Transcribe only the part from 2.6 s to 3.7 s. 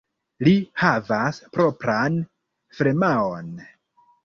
firmaon.